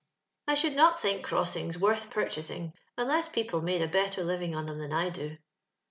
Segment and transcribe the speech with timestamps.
[0.47, 4.65] "I should not think crossingB worth pur chasing, unless people made a better living od
[4.65, 5.37] them than I do."